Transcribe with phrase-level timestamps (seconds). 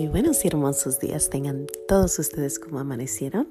[0.00, 3.48] muy buenos y hermosos días tengan todos ustedes como amanecieron.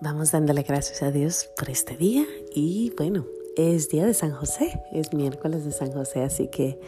[0.00, 3.26] Vamos dándole gracias a Dios por este día y bueno,
[3.58, 6.80] es día de San José, es miércoles de San José, así que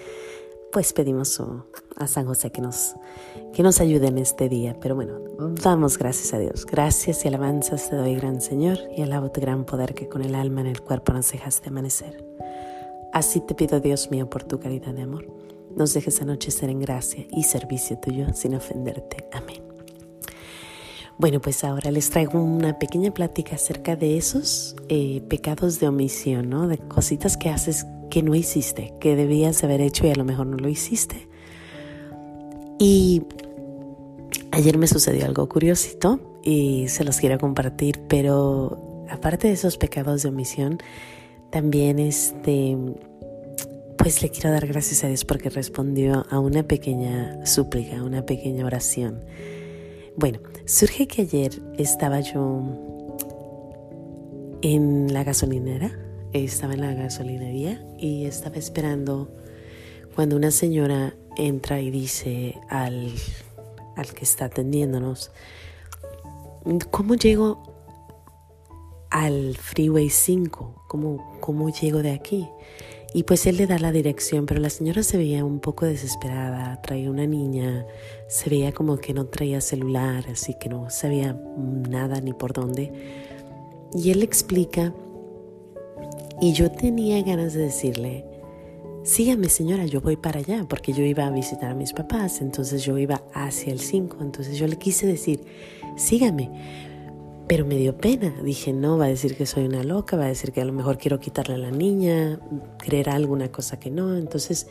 [0.73, 1.39] pues pedimos
[1.97, 2.95] a San José que nos,
[3.53, 4.75] que nos ayude en este día.
[4.81, 5.19] Pero bueno,
[5.63, 6.65] damos gracias a Dios.
[6.65, 10.35] Gracias y alabanzas te doy, gran Señor, y alabo tu gran poder que con el
[10.35, 12.25] alma en el cuerpo nos dejaste amanecer.
[13.13, 17.27] Así te pido, Dios mío, por tu caridad de amor nos dejes anochecer en gracia
[17.31, 19.27] y servicio tuyo sin ofenderte.
[19.33, 19.63] Amén.
[21.19, 26.51] Bueno, pues ahora les traigo una pequeña plática acerca de esos eh, pecados de omisión,
[26.51, 26.67] ¿no?
[26.67, 30.47] De cositas que haces que no hiciste, que debías haber hecho y a lo mejor
[30.47, 31.29] no lo hiciste.
[32.79, 33.23] Y
[34.51, 40.23] ayer me sucedió algo curiosito y se los quiero compartir, pero aparte de esos pecados
[40.23, 40.79] de omisión,
[41.51, 42.77] también este
[44.03, 48.27] pues le quiero dar gracias a Dios porque respondió a una pequeña súplica, a una
[48.27, 49.25] pequeña oración.
[50.17, 52.63] Bueno, surge que ayer estaba yo
[54.61, 55.97] en la gasolinera,
[56.33, 59.31] estaba en la gasolinería y estaba esperando
[60.17, 63.13] cuando una señora entra y dice al,
[63.97, 65.31] al que está atendiéndonos,
[66.91, 67.63] ¿cómo llego
[69.11, 70.87] al Freeway 5?
[70.89, 72.49] ¿Cómo, cómo llego de aquí?
[73.15, 76.81] Y pues él le da la dirección, pero la señora se veía un poco desesperada,
[76.81, 77.87] traía una niña,
[78.27, 81.39] se veía como que no traía celular, así que no sabía
[81.91, 82.91] nada ni por dónde.
[83.95, 84.95] Y él le explica,
[86.41, 88.25] y yo tenía ganas de decirle,
[89.05, 92.83] sígame señora, yo voy para allá, porque yo iba a visitar a mis papás, entonces
[92.83, 95.45] yo iba hacia el 5, entonces yo le quise decir,
[95.97, 96.51] sígame
[97.49, 98.35] pero me dio pena.
[98.43, 100.73] Dije, no, va a decir que soy una loca, va a decir que a lo
[100.73, 102.41] mejor quiero quitarle a la niña,
[102.79, 104.17] creer alguna cosa que no.
[104.17, 104.69] Entonces,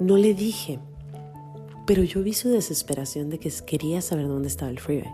[0.00, 0.78] no le dije.
[1.86, 5.10] Pero yo vi su desesperación de que quería saber dónde estaba el freeway.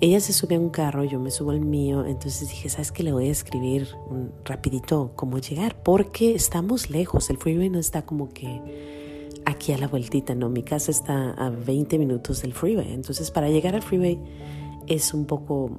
[0.00, 3.02] Ella se sube a un carro, yo me subo al mío, entonces dije, ¿sabes qué?
[3.02, 8.02] Le voy a escribir un rapidito cómo llegar, porque estamos lejos, el freeway no está
[8.02, 8.62] como que
[9.44, 13.48] aquí a la vueltita, no, mi casa está a 20 minutos del freeway, entonces para
[13.48, 14.20] llegar al freeway
[14.88, 15.78] es un poco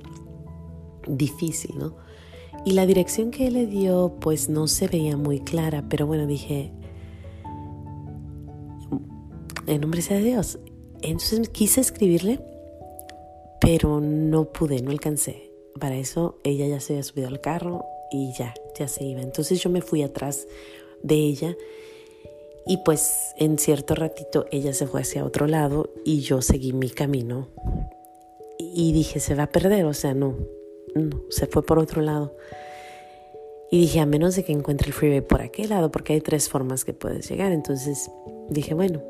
[1.07, 1.95] difícil, ¿no?
[2.65, 6.27] Y la dirección que él le dio pues no se veía muy clara, pero bueno,
[6.27, 6.71] dije,
[9.65, 10.59] en nombre sea de Dios.
[11.01, 12.41] Entonces quise escribirle,
[13.61, 15.51] pero no pude, no alcancé.
[15.79, 19.21] Para eso ella ya se había subido al carro y ya, ya se iba.
[19.21, 20.47] Entonces yo me fui atrás
[21.01, 21.55] de ella
[22.65, 26.89] y pues en cierto ratito ella se fue hacia otro lado y yo seguí mi
[26.89, 27.47] camino
[28.59, 30.35] y dije, se va a perder, o sea, no,
[30.93, 32.35] no, se fue por otro lado.
[33.71, 36.49] Y dije, a menos de que encuentre el freeway por aquel lado, porque hay tres
[36.49, 37.51] formas que puedes llegar.
[37.51, 38.11] Entonces
[38.49, 39.01] dije, bueno.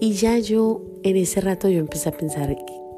[0.00, 2.56] Y ya yo, en ese rato, yo empecé a pensar,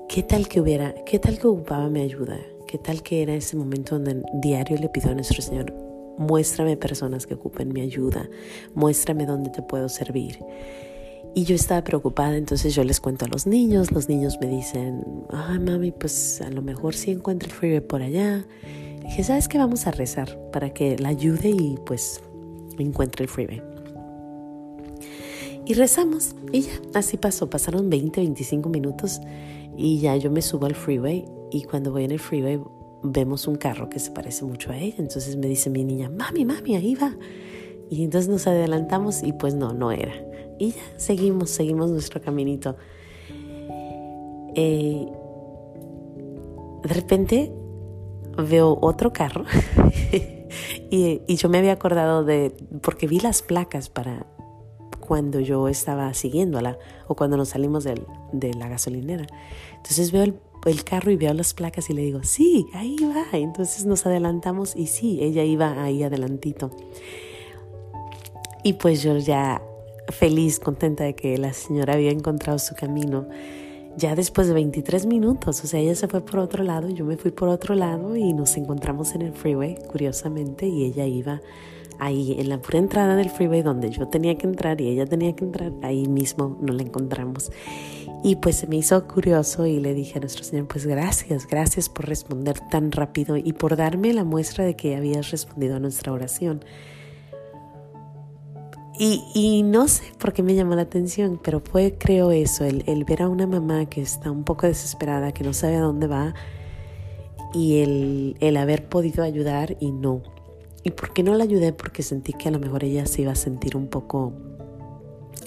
[0.08, 2.38] ¿qué tal que hubiera, qué tal que ocupaba mi ayuda?
[2.66, 5.74] ¿Qué tal que era ese momento donde diario le pido a nuestro Señor,
[6.16, 8.30] muéstrame personas que ocupen mi ayuda,
[8.74, 10.38] muéstrame dónde te puedo servir?
[11.34, 15.03] Y yo estaba preocupada, entonces yo les cuento a los niños, los niños me dicen,
[15.31, 18.44] ay mami, pues a lo mejor sí encuentro el freeway por allá.
[19.03, 19.56] dije, ¿sabes qué?
[19.56, 22.20] Vamos a rezar para que la ayude y pues
[22.78, 23.62] encuentre el freeway.
[25.65, 29.20] Y rezamos y ya, así pasó, pasaron 20, 25 minutos
[29.76, 32.60] y ya yo me subo al freeway y cuando voy en el freeway
[33.03, 36.44] vemos un carro que se parece mucho a ella, entonces me dice mi niña, mami,
[36.44, 37.16] mami, ahí va.
[37.88, 40.12] Y entonces nos adelantamos y pues no, no era.
[40.58, 42.76] Y ya seguimos, seguimos nuestro caminito.
[44.54, 45.06] Eh,
[46.82, 47.52] de repente
[48.36, 49.44] veo otro carro
[50.90, 54.26] y, yo me había acordado de, porque vi las placas para
[55.00, 59.26] cuando yo estaba siguiéndola o cuando nos salimos de la gasolinera.
[59.76, 63.26] Entonces veo el, el, carro y veo las placas y le digo, sí, ahí va.
[63.36, 66.70] Entonces nos adelantamos y sí, ella iba ahí adelantito.
[68.62, 69.60] Y pues yo ya
[70.12, 73.26] feliz, contenta de que la señora había encontrado su camino.
[73.97, 77.17] Ya después de 23 minutos, o sea, ella se fue por otro lado, yo me
[77.17, 81.43] fui por otro lado y nos encontramos en el freeway, curiosamente, y ella iba
[81.99, 85.35] ahí en la pura entrada del freeway donde yo tenía que entrar y ella tenía
[85.37, 87.50] que entrar, ahí mismo nos la encontramos.
[88.25, 91.88] Y pues se me hizo curioso y le dije a nuestro Señor, pues gracias, gracias
[91.88, 96.12] por responder tan rápido y por darme la muestra de que habías respondido a nuestra
[96.12, 96.65] oración.
[98.99, 103.23] Y, no sé por qué me llamó la atención, pero fue, creo, eso, el, ver
[103.23, 106.35] a una mamá que está un poco desesperada, que no sabe a dónde va,
[107.55, 110.23] y el, el haber podido ayudar y no.
[110.85, 111.73] ¿Y por qué no la ayudé?
[111.73, 114.35] Porque sentí que a lo mejor ella se iba a sentir un poco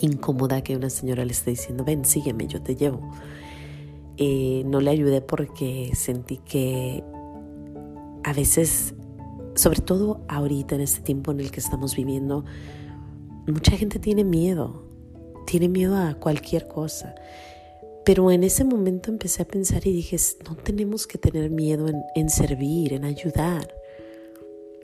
[0.02, 3.00] incómoda que una señora le esté diciendo, ven, sígueme, yo te llevo.
[4.18, 7.04] Eh, no le ayudé porque sentí que
[8.24, 8.96] a veces,
[9.56, 12.46] sobre todo ahorita en este tiempo en el que estamos viviendo,
[13.52, 14.84] mucha gente tiene miedo,
[15.46, 17.16] tiene miedo a cualquier cosa.
[18.04, 22.30] Pero en ese momento empecé a pensar y dije, no tenemos que tener miedo en,
[22.30, 23.74] servir, en ayudar.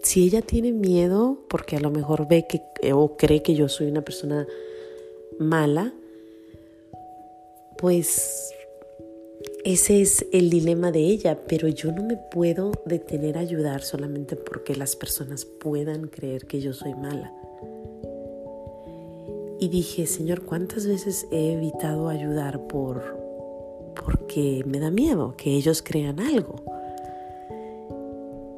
[0.02, 3.88] Si ella tiene miedo porque a lo mejor ve que o cree que yo soy
[3.88, 4.48] una persona
[5.38, 5.94] mala,
[7.78, 8.52] pues
[9.64, 14.36] ese es el dilema de ella, pero yo no me puedo detener a ayudar solamente
[14.36, 17.32] porque las personas puedan creer que yo soy mala.
[19.62, 23.04] Y dije, Señor, ¿cuántas veces he evitado ayudar por
[23.94, 26.56] porque me da miedo que ellos crean algo?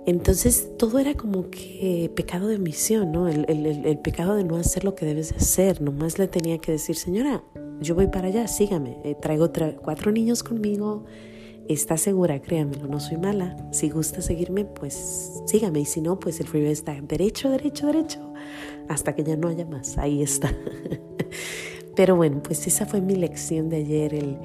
[0.05, 3.27] Entonces todo era como que pecado de misión, ¿no?
[3.27, 5.81] El, pecado de no hacer lo que debes de hacer.
[5.81, 7.43] Nomás le tenía que decir, señora,
[7.81, 8.97] yo voy para allá, sígame.
[9.03, 9.51] Eh, traigo
[9.81, 11.03] cuatro niños conmigo.
[11.69, 13.55] Está segura, créamelo, no soy mala.
[13.71, 15.81] Si gusta seguirme, pues sígame.
[15.81, 18.33] Y si no, pues el freeway está derecho, derecho, derecho.
[18.89, 19.97] Hasta que ya no haya más.
[19.97, 20.53] Ahí está.
[21.95, 24.13] Pero bueno, pues esa fue mi lección de ayer.
[24.13, 24.37] El,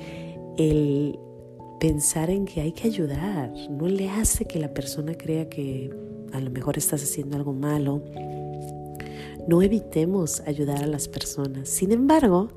[0.58, 1.18] el
[1.78, 3.52] pensar en que hay que ayudar.
[3.70, 5.90] No le hace que la persona crea que
[6.32, 8.02] a lo mejor estás haciendo algo malo.
[9.46, 11.68] No evitemos ayudar a las personas.
[11.68, 12.48] Sin embargo,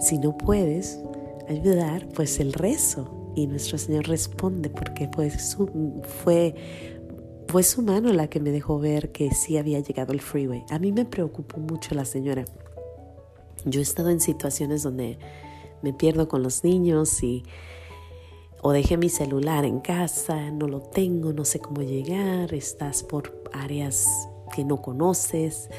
[0.00, 1.00] si no puedes
[1.48, 3.19] ayudar, pues el rezo.
[3.34, 6.54] Y nuestro Señor responde porque fue su, fue,
[7.48, 10.64] fue su mano la que me dejó ver que sí había llegado el freeway.
[10.70, 12.44] A mí me preocupó mucho la señora.
[13.64, 15.18] Yo he estado en situaciones donde
[15.82, 17.44] me pierdo con los niños y
[18.62, 23.42] o dejé mi celular en casa, no lo tengo, no sé cómo llegar, estás por
[23.52, 24.06] áreas
[24.54, 25.70] que no conoces.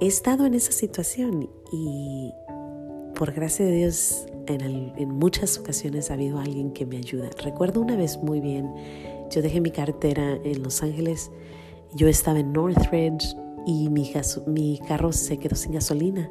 [0.00, 2.32] He estado en esa situación y
[3.18, 7.28] por gracia de Dios en, muchas ocasiones ha habido alguien que me ayuda.
[7.42, 8.72] Recuerdo una vez muy bien,
[9.28, 11.32] yo dejé mi cartera en Los Ángeles,
[11.94, 13.36] yo estaba en Northridge
[13.66, 14.12] y mi,
[14.46, 16.30] mi carro se quedó sin gasolina.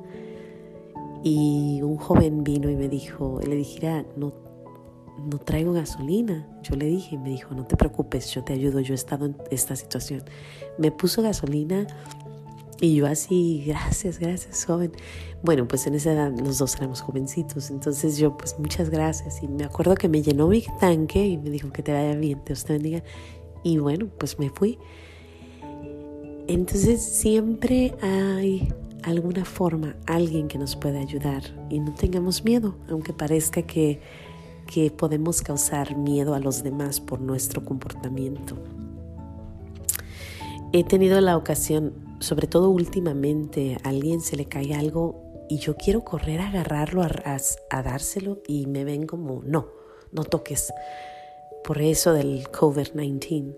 [1.24, 4.48] Y un joven vino y me dijo, le dije, no
[5.18, 6.48] no traigo gasolina.
[6.62, 9.25] Yo le dije y me dijo, no te preocupes, yo te ayudo, yo he estado
[9.25, 10.24] en esta situación.
[10.78, 11.88] Me puso gasolina
[12.79, 14.91] y yo así, gracias, gracias, joven.
[15.44, 19.47] Bueno, pues en esa edad los dos éramos jovencitos, entonces yo pues muchas gracias y
[19.47, 22.65] me acuerdo que me llenó mi tanque y me dijo que te vaya bien, Dios
[22.65, 23.03] te bendiga.
[23.63, 24.77] Y bueno, pues me fui.
[26.47, 33.13] Entonces siempre hay alguna forma, alguien que nos puede ayudar y no tengamos miedo, aunque
[33.13, 34.00] parezca que
[34.68, 38.56] que podemos causar miedo a los demás por nuestro comportamiento.
[40.74, 45.75] He tenido la ocasión, sobre todo últimamente, a alguien se le cae algo y yo
[45.75, 49.69] quiero correr a agarrarlo, a, dárselo y me ven como, no,
[50.12, 50.74] no toques,
[51.64, 53.56] por eso del COVID-19.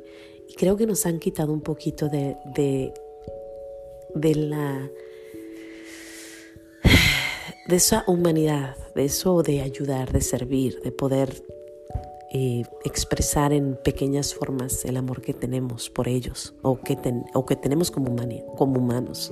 [0.48, 2.94] Y creo que nos han quitado un poquito de, de,
[4.36, 4.90] la
[7.68, 11.44] de esa humanidad, de eso de ayudar, de servir, de poder
[12.32, 16.98] expresar en pequeñas formas el amor que tenemos por ellos o que,
[17.34, 18.16] o que tenemos como,
[18.56, 19.32] como humanos.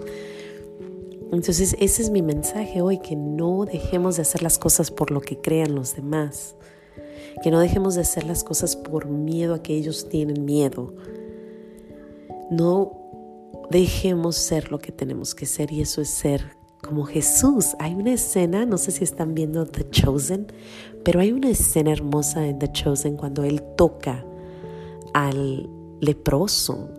[1.32, 5.22] Entonces ese es mi mensaje hoy, que no dejemos de hacer las cosas por lo
[5.22, 6.56] que crean los demás,
[7.44, 10.94] que no dejemos de hacer las cosas por miedo a que ellos tienen miedo.
[12.50, 12.98] No
[13.70, 16.57] dejemos ser lo que tenemos que ser y eso es ser
[16.88, 17.76] como Jesús.
[17.80, 20.48] Hay una escena, no sé si están viendo The Chosen,
[21.04, 24.26] pero hay una escena hermosa en The Chosen cuando Él toca
[25.14, 26.90] al leproso.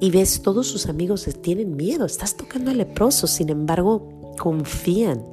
[0.00, 5.24] Y ves, todos sus amigos tienen miedo, estás tocando al leproso, sin embargo, confían.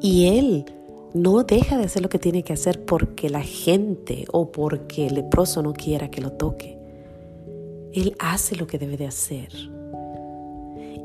[0.00, 0.64] Y Él
[1.12, 5.14] no deja de hacer lo que tiene que hacer porque la gente o porque el
[5.14, 6.78] leproso no quiera que lo toque.
[7.92, 9.77] Él hace lo que debe de hacer.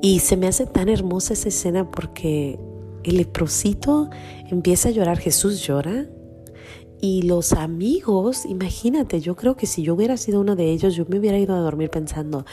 [0.04, 2.60] Y se me hace tan hermosa esa escena porque
[3.06, 4.10] el leprosito
[4.50, 6.08] empieza a llorar, Jesús llora.
[7.00, 11.06] Y los amigos, imagínate, yo creo que si yo hubiera sido uno de ellos, yo
[11.08, 12.46] me hubiera ido a dormir pensando,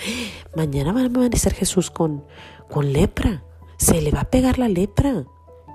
[0.54, 2.22] mañana va a amanecer Jesús con,
[2.68, 3.42] con lepra,
[3.78, 5.26] se le va a pegar la lepra.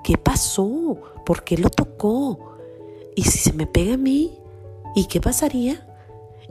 [0.01, 0.98] ¿Qué pasó?
[1.25, 2.55] ¿Por qué lo tocó?
[3.17, 4.32] ¿Y si se me pega a mí?
[4.96, 5.86] ¿Y qué pasaría?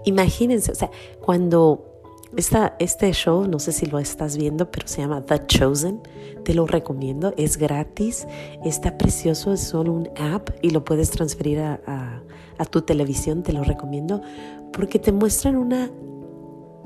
[0.04, 0.90] Imagínense, o sea,
[1.22, 1.93] cuando
[2.36, 6.00] este show, no sé si lo estás viendo, pero se llama The Chosen.
[6.44, 8.26] Te lo recomiendo, es gratis,
[8.64, 12.22] está precioso, es solo un app y lo puedes transferir a,
[12.70, 14.20] tu televisión, te lo recomiendo,
[14.72, 15.90] porque te muestran una,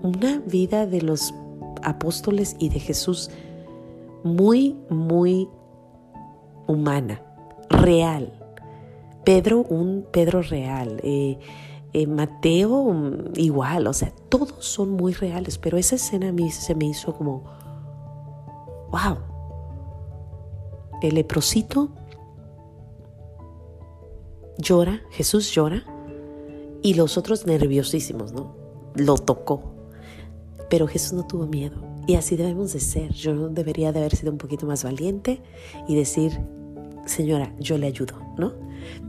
[0.03, 1.35] una vida de los
[1.83, 3.31] apóstoles y de Jesús
[4.25, 5.49] muy, muy
[6.67, 7.23] humana,
[7.71, 8.33] real.
[9.25, 11.01] Pedro, un Pedro real.
[11.03, 11.39] Eh,
[11.93, 13.87] eh, Mateo, mm, igual.
[13.87, 15.59] O sea, todos son muy reales.
[15.59, 17.45] Pero esa escena a mí se me hizo como,
[18.91, 19.19] wow.
[21.03, 21.91] El leprosito
[24.59, 25.85] llora, Jesús llora,
[26.83, 28.55] y los otros nerviosísimos, ¿no?
[28.95, 29.63] Lo tocó.
[30.69, 31.77] Pero Jesús no tuvo miedo.
[32.07, 33.13] Y así debemos de ser.
[33.13, 35.43] Yo debería de haber sido un poquito más valiente
[35.87, 36.41] y decir,
[37.09, 38.53] señora, yo le ayudo, ¿no?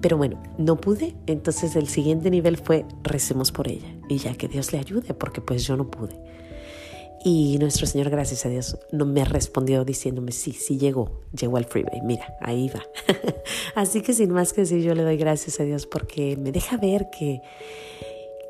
[0.02, 4.48] Pero bueno, no pude, entonces el siguiente nivel fue recemos por ella y ya que
[4.48, 6.20] Dios le ayude, porque pues yo no pude.
[7.24, 11.66] Y nuestro Señor, gracias a Dios, no me respondió diciéndome, sí, sí llegó, llegó al
[11.66, 12.84] freeway, mira, ahí va.
[13.76, 16.78] Así que sin más que decir, yo le doy gracias a Dios porque me deja
[16.78, 17.42] ver que,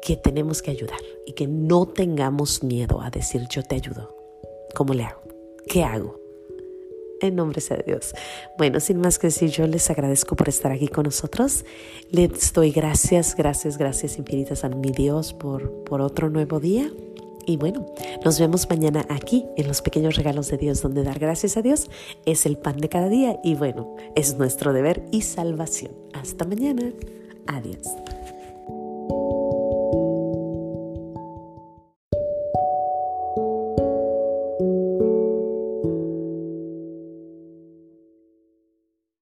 [0.03, 4.15] que tenemos que ayudar y que no tengamos miedo a decir, yo te ayudo.
[4.75, 5.22] ¿Cómo le hago?
[5.68, 6.18] ¿Qué hago?
[7.21, 8.13] En nombre de Dios.
[8.57, 11.65] Bueno, sin más que decir, yo les agradezco por estar aquí con nosotros.
[12.11, 16.89] Les doy gracias, gracias, gracias infinitas a mi Dios por, por otro nuevo día.
[17.45, 17.85] Y bueno,
[18.23, 21.89] nos vemos mañana aquí en los pequeños regalos de Dios, donde dar gracias a Dios
[22.25, 25.91] es el pan de cada día y bueno, es nuestro deber y salvación.
[26.13, 26.93] Hasta mañana.
[27.47, 27.88] Adiós.